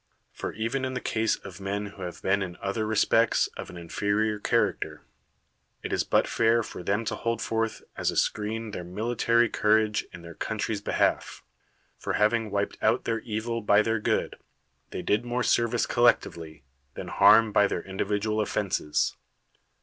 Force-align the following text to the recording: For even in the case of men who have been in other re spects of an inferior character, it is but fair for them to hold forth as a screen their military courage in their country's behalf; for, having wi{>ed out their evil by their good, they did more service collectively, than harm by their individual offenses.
For 0.31 0.51
even 0.53 0.83
in 0.83 0.95
the 0.95 0.99
case 0.99 1.35
of 1.35 1.61
men 1.61 1.85
who 1.93 2.01
have 2.01 2.23
been 2.23 2.41
in 2.41 2.57
other 2.59 2.87
re 2.87 2.95
spects 2.95 3.45
of 3.55 3.69
an 3.69 3.77
inferior 3.77 4.39
character, 4.39 5.05
it 5.83 5.93
is 5.93 6.03
but 6.03 6.25
fair 6.27 6.63
for 6.63 6.81
them 6.81 7.05
to 7.05 7.13
hold 7.13 7.39
forth 7.39 7.83
as 7.95 8.09
a 8.09 8.17
screen 8.17 8.71
their 8.71 8.83
military 8.83 9.47
courage 9.47 10.07
in 10.11 10.23
their 10.23 10.33
country's 10.33 10.81
behalf; 10.81 11.43
for, 11.99 12.13
having 12.13 12.49
wi{>ed 12.49 12.77
out 12.81 13.03
their 13.03 13.19
evil 13.19 13.61
by 13.61 13.83
their 13.83 13.99
good, 13.99 14.37
they 14.89 15.03
did 15.03 15.23
more 15.23 15.43
service 15.43 15.85
collectively, 15.85 16.63
than 16.95 17.07
harm 17.07 17.51
by 17.51 17.67
their 17.67 17.83
individual 17.83 18.41
offenses. 18.41 19.17